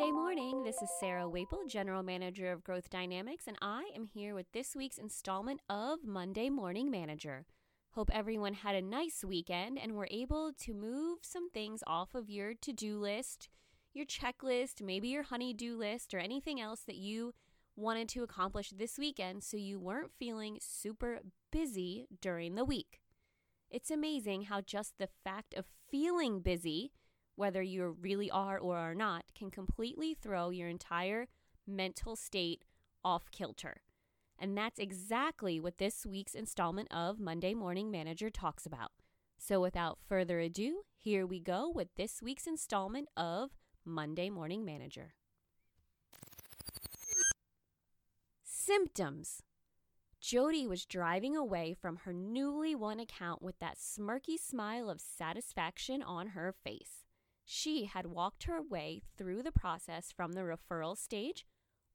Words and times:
Monday 0.00 0.12
morning. 0.12 0.62
This 0.62 0.80
is 0.80 0.88
Sarah 0.98 1.28
Waple, 1.28 1.64
General 1.68 2.02
Manager 2.02 2.50
of 2.50 2.64
Growth 2.64 2.88
Dynamics, 2.88 3.44
and 3.46 3.58
I 3.60 3.90
am 3.94 4.06
here 4.06 4.34
with 4.34 4.50
this 4.52 4.74
week's 4.74 4.96
installment 4.96 5.60
of 5.68 6.06
Monday 6.06 6.48
Morning 6.48 6.90
Manager. 6.90 7.44
Hope 7.90 8.08
everyone 8.10 8.54
had 8.54 8.74
a 8.74 8.80
nice 8.80 9.22
weekend 9.22 9.78
and 9.78 9.92
were 9.92 10.08
able 10.10 10.52
to 10.60 10.72
move 10.72 11.18
some 11.20 11.50
things 11.50 11.82
off 11.86 12.14
of 12.14 12.30
your 12.30 12.54
to 12.62 12.72
do 12.72 12.98
list, 12.98 13.50
your 13.92 14.06
checklist, 14.06 14.80
maybe 14.80 15.08
your 15.08 15.24
honey-do 15.24 15.76
list, 15.76 16.14
or 16.14 16.18
anything 16.18 16.58
else 16.58 16.80
that 16.86 16.96
you 16.96 17.34
wanted 17.76 18.08
to 18.08 18.22
accomplish 18.22 18.70
this 18.70 18.96
weekend 18.98 19.44
so 19.44 19.58
you 19.58 19.78
weren't 19.78 20.12
feeling 20.18 20.56
super 20.62 21.20
busy 21.52 22.06
during 22.22 22.54
the 22.54 22.64
week. 22.64 23.02
It's 23.70 23.90
amazing 23.90 24.44
how 24.44 24.62
just 24.62 24.94
the 24.98 25.10
fact 25.22 25.52
of 25.52 25.66
feeling 25.90 26.40
busy 26.40 26.90
whether 27.40 27.62
you 27.62 27.96
really 28.02 28.30
are 28.30 28.58
or 28.58 28.76
are 28.76 28.94
not, 28.94 29.24
can 29.34 29.50
completely 29.50 30.12
throw 30.12 30.50
your 30.50 30.68
entire 30.68 31.26
mental 31.66 32.14
state 32.14 32.66
off 33.02 33.30
kilter. 33.30 33.80
And 34.38 34.56
that's 34.58 34.78
exactly 34.78 35.58
what 35.58 35.78
this 35.78 36.04
week's 36.04 36.34
installment 36.34 36.92
of 36.92 37.18
Monday 37.18 37.54
Morning 37.54 37.90
Manager 37.90 38.28
talks 38.28 38.66
about. 38.66 38.90
So 39.38 39.58
without 39.58 39.98
further 40.06 40.38
ado, 40.38 40.82
here 40.94 41.26
we 41.26 41.40
go 41.40 41.72
with 41.74 41.88
this 41.96 42.20
week's 42.22 42.46
installment 42.46 43.08
of 43.16 43.52
Monday 43.86 44.28
Morning 44.28 44.62
Manager. 44.62 45.14
Symptoms. 48.44 49.42
Jody 50.20 50.66
was 50.66 50.84
driving 50.84 51.34
away 51.34 51.72
from 51.72 51.96
her 52.04 52.12
newly 52.12 52.74
won 52.74 53.00
account 53.00 53.40
with 53.40 53.58
that 53.60 53.78
smirky 53.78 54.38
smile 54.38 54.90
of 54.90 55.00
satisfaction 55.00 56.02
on 56.02 56.28
her 56.28 56.52
face. 56.52 57.06
She 57.52 57.86
had 57.86 58.06
walked 58.06 58.44
her 58.44 58.62
way 58.62 59.02
through 59.18 59.42
the 59.42 59.50
process 59.50 60.12
from 60.12 60.34
the 60.34 60.42
referral 60.42 60.96
stage 60.96 61.44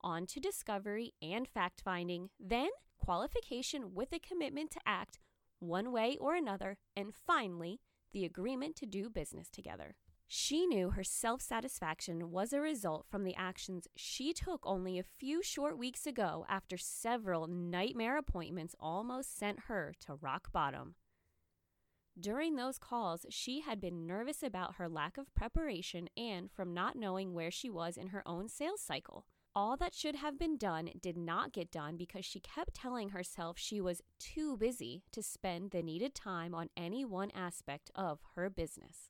on 0.01 0.25
to 0.25 0.41
discovery 0.41 1.13
and 1.21 1.47
fact 1.47 1.79
finding, 1.79 2.29
then 2.37 2.67
qualification 2.99 3.93
with 3.95 4.11
a 4.11 4.19
commitment 4.19 4.71
to 4.71 4.81
act 4.85 5.17
one 5.59 5.93
way 5.93 6.17
or 6.19 6.35
another, 6.35 6.75
and 6.97 7.15
finally, 7.15 7.79
the 8.11 8.25
agreement 8.25 8.75
to 8.75 8.85
do 8.85 9.09
business 9.09 9.49
together. 9.49 9.95
She 10.27 10.65
knew 10.65 10.89
her 10.89 11.05
self 11.05 11.41
satisfaction 11.41 12.31
was 12.31 12.51
a 12.51 12.59
result 12.59 13.05
from 13.07 13.23
the 13.23 13.35
actions 13.35 13.87
she 13.95 14.33
took 14.33 14.59
only 14.65 14.99
a 14.99 15.03
few 15.03 15.41
short 15.41 15.77
weeks 15.77 16.05
ago 16.05 16.45
after 16.49 16.77
several 16.77 17.47
nightmare 17.47 18.17
appointments 18.17 18.75
almost 18.77 19.37
sent 19.39 19.61
her 19.67 19.93
to 20.01 20.15
rock 20.15 20.51
bottom. 20.51 20.95
During 22.17 22.55
those 22.55 22.77
calls, 22.77 23.25
she 23.30 23.59
had 23.59 23.81
been 23.81 24.08
nervous 24.08 24.41
about 24.41 24.75
her 24.75 24.88
lack 24.88 25.17
of 25.17 25.33
preparation 25.35 26.08
and 26.16 26.49
from 26.49 26.73
not 26.73 26.95
knowing 26.95 27.33
where 27.33 27.52
she 27.52 27.69
was 27.69 27.97
in 27.97 28.07
her 28.07 28.25
own 28.25 28.47
sales 28.47 28.80
cycle. 28.80 29.25
All 29.53 29.75
that 29.77 29.94
should 29.94 30.16
have 30.16 30.39
been 30.39 30.57
done 30.57 30.89
did 31.02 31.17
not 31.17 31.52
get 31.52 31.72
done 31.72 31.97
because 31.97 32.23
she 32.23 32.39
kept 32.39 32.73
telling 32.73 33.09
herself 33.09 33.57
she 33.57 33.81
was 33.81 34.02
too 34.17 34.55
busy 34.55 35.03
to 35.11 35.22
spend 35.22 35.72
the 35.72 35.83
needed 35.83 36.16
time 36.16 36.55
on 36.55 36.69
any 36.77 37.03
one 37.03 37.31
aspect 37.35 37.91
of 37.95 38.19
her 38.35 38.50
business. 38.50 39.09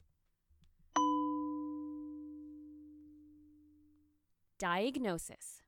Diagnosis 4.57 5.61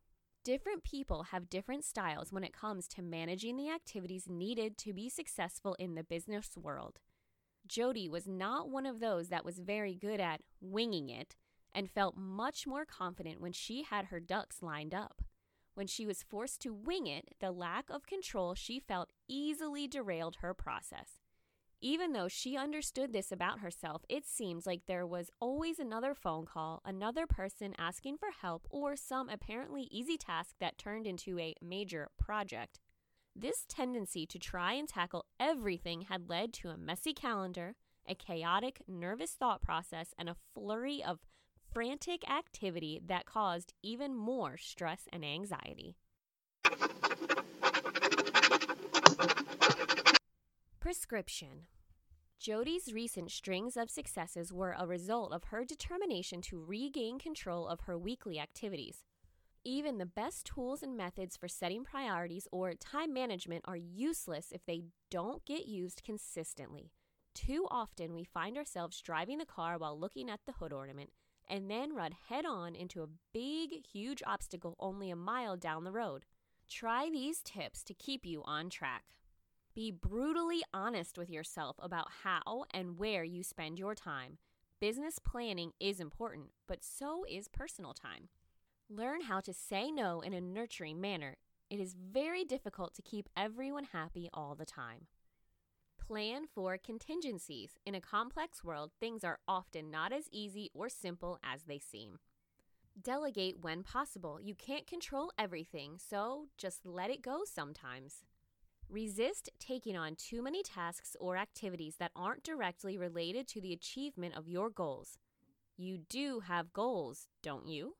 Different 0.43 0.83
people 0.83 1.23
have 1.23 1.49
different 1.49 1.83
styles 1.83 2.31
when 2.31 2.43
it 2.43 2.53
comes 2.53 2.87
to 2.87 3.01
managing 3.01 3.57
the 3.57 3.69
activities 3.69 4.27
needed 4.29 4.77
to 4.79 4.93
be 4.93 5.09
successful 5.09 5.75
in 5.77 5.95
the 5.95 6.03
business 6.03 6.51
world. 6.55 6.99
Jody 7.67 8.07
was 8.09 8.27
not 8.27 8.69
one 8.69 8.85
of 8.85 8.99
those 8.99 9.29
that 9.29 9.45
was 9.45 9.59
very 9.59 9.93
good 9.93 10.19
at 10.19 10.41
winging 10.61 11.09
it 11.09 11.35
and 11.73 11.89
felt 11.89 12.17
much 12.17 12.65
more 12.65 12.85
confident 12.85 13.39
when 13.39 13.51
she 13.51 13.83
had 13.83 14.05
her 14.05 14.19
ducks 14.19 14.61
lined 14.61 14.93
up. 14.93 15.21
When 15.75 15.85
she 15.85 16.07
was 16.07 16.23
forced 16.23 16.61
to 16.61 16.73
wing 16.73 17.05
it, 17.05 17.35
the 17.39 17.51
lack 17.51 17.89
of 17.89 18.07
control 18.07 18.55
she 18.55 18.79
felt 18.79 19.11
easily 19.27 19.87
derailed 19.87 20.37
her 20.37 20.53
process. 20.53 21.19
Even 21.79 22.13
though 22.13 22.27
she 22.27 22.57
understood 22.57 23.13
this 23.13 23.31
about 23.31 23.59
herself, 23.59 24.03
it 24.09 24.25
seems 24.25 24.65
like 24.65 24.87
there 24.87 25.05
was 25.05 25.29
always 25.39 25.77
another 25.77 26.15
phone 26.15 26.45
call, 26.45 26.81
another 26.83 27.27
person 27.27 27.75
asking 27.77 28.17
for 28.17 28.29
help, 28.41 28.65
or 28.71 28.95
some 28.95 29.29
apparently 29.29 29.83
easy 29.91 30.17
task 30.17 30.55
that 30.59 30.79
turned 30.79 31.05
into 31.05 31.37
a 31.37 31.53
major 31.61 32.09
project. 32.17 32.79
This 33.39 33.65
tendency 33.67 34.25
to 34.25 34.39
try 34.39 34.73
and 34.73 34.89
tackle 34.89 35.27
everything 35.39 36.01
had 36.09 36.27
led 36.27 36.53
to 36.53 36.69
a 36.69 36.77
messy 36.77 37.13
calendar, 37.13 37.75
a 38.07 38.15
chaotic, 38.15 38.81
nervous 38.87 39.33
thought 39.33 39.61
process, 39.61 40.15
and 40.17 40.27
a 40.27 40.35
flurry 40.55 41.03
of 41.03 41.19
frantic 41.71 42.27
activity 42.27 42.99
that 43.05 43.27
caused 43.27 43.75
even 43.83 44.15
more 44.15 44.57
stress 44.57 45.03
and 45.13 45.23
anxiety. 45.23 45.97
Prescription 50.79 51.67
Jody's 52.39 52.91
recent 52.91 53.29
strings 53.29 53.77
of 53.77 53.91
successes 53.91 54.51
were 54.51 54.75
a 54.75 54.87
result 54.87 55.31
of 55.31 55.43
her 55.45 55.63
determination 55.63 56.41
to 56.41 56.65
regain 56.65 57.19
control 57.19 57.67
of 57.67 57.81
her 57.81 57.99
weekly 57.99 58.39
activities. 58.39 59.03
Even 59.69 59.97
the 59.97 60.05
best 60.05 60.45
tools 60.45 60.81
and 60.81 60.95
methods 60.95 61.35
for 61.35 61.49
setting 61.49 61.83
priorities 61.83 62.47
or 62.53 62.73
time 62.73 63.13
management 63.13 63.65
are 63.67 63.75
useless 63.75 64.53
if 64.53 64.65
they 64.65 64.83
don't 65.11 65.43
get 65.43 65.65
used 65.65 66.03
consistently. 66.05 66.93
Too 67.35 67.67
often, 67.69 68.13
we 68.13 68.23
find 68.23 68.55
ourselves 68.55 69.01
driving 69.01 69.39
the 69.39 69.45
car 69.45 69.77
while 69.77 69.99
looking 69.99 70.29
at 70.29 70.39
the 70.45 70.53
hood 70.53 70.71
ornament 70.71 71.09
and 71.49 71.69
then 71.69 71.93
run 71.93 72.13
head 72.29 72.45
on 72.45 72.75
into 72.75 73.03
a 73.03 73.09
big, 73.33 73.85
huge 73.85 74.23
obstacle 74.25 74.77
only 74.79 75.11
a 75.11 75.17
mile 75.17 75.57
down 75.57 75.83
the 75.83 75.91
road. 75.91 76.23
Try 76.69 77.09
these 77.11 77.41
tips 77.43 77.83
to 77.83 77.93
keep 77.93 78.25
you 78.25 78.43
on 78.45 78.69
track. 78.69 79.03
Be 79.75 79.91
brutally 79.91 80.63
honest 80.73 81.17
with 81.17 81.29
yourself 81.29 81.75
about 81.79 82.07
how 82.23 82.63
and 82.71 82.97
where 82.97 83.25
you 83.25 83.43
spend 83.43 83.79
your 83.79 83.95
time. 83.95 84.37
Business 84.79 85.19
planning 85.19 85.73
is 85.77 85.99
important, 85.99 86.51
but 86.69 86.85
so 86.85 87.25
is 87.29 87.49
personal 87.49 87.93
time. 87.93 88.29
Learn 88.89 89.21
how 89.23 89.41
to 89.41 89.53
say 89.53 89.91
no 89.91 90.21
in 90.21 90.33
a 90.33 90.39
nurturing 90.39 91.01
manner. 91.01 91.35
It 91.69 91.81
is 91.81 91.93
very 91.93 92.45
difficult 92.45 92.93
to 92.93 93.01
keep 93.01 93.27
everyone 93.35 93.83
happy 93.83 94.29
all 94.33 94.55
the 94.55 94.65
time. 94.65 95.07
Plan 95.99 96.45
for 96.47 96.77
contingencies. 96.77 97.71
In 97.85 97.95
a 97.95 97.99
complex 97.99 98.63
world, 98.63 98.91
things 98.97 99.25
are 99.25 99.39
often 99.45 99.91
not 99.91 100.13
as 100.13 100.29
easy 100.31 100.69
or 100.73 100.87
simple 100.87 101.37
as 101.43 101.63
they 101.63 101.79
seem. 101.79 102.19
Delegate 103.01 103.59
when 103.59 103.83
possible. 103.83 104.39
You 104.41 104.55
can't 104.55 104.87
control 104.87 105.33
everything, 105.37 105.97
so 105.97 106.45
just 106.57 106.85
let 106.85 107.09
it 107.09 107.21
go 107.21 107.41
sometimes. 107.43 108.23
Resist 108.89 109.49
taking 109.59 109.97
on 109.97 110.15
too 110.15 110.41
many 110.41 110.63
tasks 110.63 111.17
or 111.19 111.35
activities 111.35 111.97
that 111.99 112.11
aren't 112.15 112.43
directly 112.43 112.97
related 112.97 113.49
to 113.49 113.59
the 113.59 113.73
achievement 113.73 114.37
of 114.37 114.47
your 114.47 114.69
goals. 114.69 115.17
You 115.75 115.97
do 115.97 116.39
have 116.47 116.71
goals, 116.71 117.27
don't 117.43 117.67
you? 117.67 117.95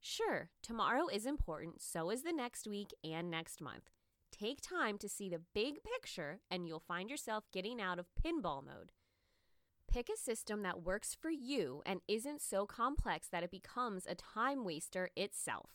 Sure, 0.00 0.48
tomorrow 0.62 1.08
is 1.08 1.26
important, 1.26 1.82
so 1.82 2.08
is 2.10 2.22
the 2.22 2.32
next 2.32 2.66
week 2.66 2.94
and 3.04 3.30
next 3.30 3.60
month. 3.60 3.90
Take 4.32 4.62
time 4.62 4.96
to 4.96 5.08
see 5.08 5.28
the 5.28 5.42
big 5.54 5.82
picture, 5.82 6.40
and 6.50 6.66
you'll 6.66 6.80
find 6.80 7.10
yourself 7.10 7.44
getting 7.52 7.80
out 7.82 7.98
of 7.98 8.06
pinball 8.14 8.64
mode. 8.64 8.92
Pick 9.92 10.08
a 10.08 10.16
system 10.16 10.62
that 10.62 10.82
works 10.82 11.14
for 11.20 11.30
you 11.30 11.82
and 11.84 12.00
isn't 12.08 12.40
so 12.40 12.64
complex 12.64 13.28
that 13.28 13.42
it 13.42 13.50
becomes 13.50 14.06
a 14.06 14.14
time 14.14 14.64
waster 14.64 15.10
itself. 15.16 15.70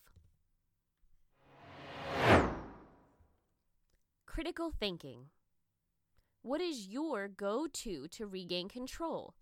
Critical 4.26 4.72
thinking. 4.72 5.26
What 6.42 6.62
is 6.62 6.88
your 6.88 7.28
go 7.28 7.68
to 7.72 8.08
to 8.08 8.26
regain 8.26 8.70
control? 8.70 9.36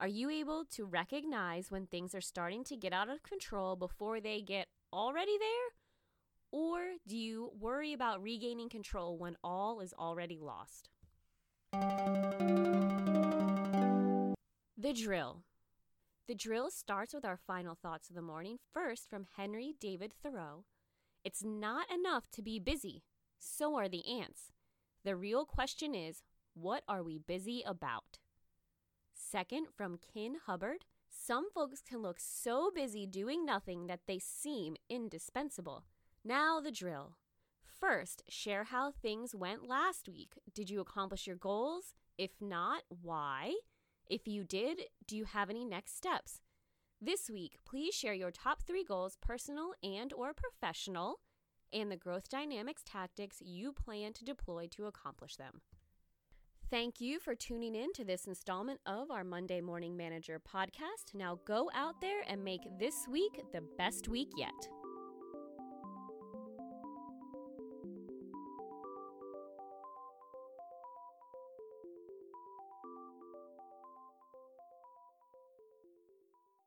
Are 0.00 0.08
you 0.08 0.30
able 0.30 0.64
to 0.76 0.86
recognize 0.86 1.70
when 1.70 1.84
things 1.84 2.14
are 2.14 2.22
starting 2.22 2.64
to 2.64 2.74
get 2.74 2.94
out 2.94 3.10
of 3.10 3.22
control 3.22 3.76
before 3.76 4.18
they 4.18 4.40
get 4.40 4.68
already 4.94 5.36
there? 5.38 5.74
Or 6.50 6.80
do 7.06 7.18
you 7.18 7.52
worry 7.60 7.92
about 7.92 8.22
regaining 8.22 8.70
control 8.70 9.18
when 9.18 9.36
all 9.44 9.80
is 9.80 9.92
already 9.92 10.38
lost? 10.40 10.88
The 14.78 14.94
drill. 14.94 15.42
The 16.28 16.34
drill 16.34 16.70
starts 16.70 17.12
with 17.12 17.26
our 17.26 17.36
final 17.36 17.74
thoughts 17.74 18.08
of 18.08 18.16
the 18.16 18.22
morning, 18.22 18.58
first 18.72 19.10
from 19.10 19.26
Henry 19.36 19.74
David 19.78 20.14
Thoreau. 20.22 20.64
It's 21.24 21.44
not 21.44 21.92
enough 21.92 22.30
to 22.30 22.40
be 22.40 22.58
busy, 22.58 23.02
so 23.38 23.76
are 23.76 23.90
the 23.90 24.08
ants. 24.10 24.52
The 25.04 25.14
real 25.14 25.44
question 25.44 25.94
is, 25.94 26.22
what 26.54 26.84
are 26.88 27.02
we 27.02 27.18
busy 27.18 27.62
about? 27.66 28.18
Second, 29.20 29.66
from 29.76 29.98
Kin 29.98 30.36
Hubbard, 30.46 30.84
some 31.08 31.50
folks 31.50 31.82
can 31.86 32.00
look 32.00 32.18
so 32.18 32.70
busy 32.74 33.06
doing 33.06 33.44
nothing 33.44 33.86
that 33.86 34.06
they 34.06 34.18
seem 34.18 34.76
indispensable. 34.88 35.84
Now, 36.24 36.58
the 36.60 36.72
drill. 36.72 37.16
First, 37.62 38.22
share 38.28 38.64
how 38.64 38.90
things 38.90 39.34
went 39.34 39.68
last 39.68 40.08
week. 40.08 40.32
Did 40.52 40.70
you 40.70 40.80
accomplish 40.80 41.26
your 41.26 41.36
goals? 41.36 41.94
If 42.18 42.30
not, 42.40 42.82
why? 42.88 43.54
If 44.06 44.26
you 44.26 44.42
did, 44.42 44.82
do 45.06 45.16
you 45.16 45.26
have 45.26 45.50
any 45.50 45.64
next 45.64 45.96
steps? 45.96 46.40
This 47.00 47.30
week, 47.30 47.56
please 47.64 47.94
share 47.94 48.14
your 48.14 48.30
top 48.30 48.62
3 48.66 48.84
goals, 48.84 49.16
personal 49.20 49.72
and 49.82 50.12
or 50.12 50.32
professional, 50.34 51.20
and 51.72 51.90
the 51.90 51.96
growth 51.96 52.28
dynamics 52.28 52.82
tactics 52.84 53.40
you 53.40 53.72
plan 53.72 54.12
to 54.14 54.24
deploy 54.24 54.66
to 54.72 54.86
accomplish 54.86 55.36
them. 55.36 55.60
Thank 56.70 57.00
you 57.00 57.18
for 57.18 57.34
tuning 57.34 57.74
in 57.74 57.92
to 57.94 58.04
this 58.04 58.28
installment 58.28 58.78
of 58.86 59.10
our 59.10 59.24
Monday 59.24 59.60
Morning 59.60 59.96
Manager 59.96 60.40
podcast. 60.40 61.14
Now 61.14 61.40
go 61.44 61.68
out 61.74 62.00
there 62.00 62.20
and 62.28 62.44
make 62.44 62.60
this 62.78 63.08
week 63.10 63.42
the 63.52 63.62
best 63.76 64.08
week 64.08 64.28
yet. 64.36 64.68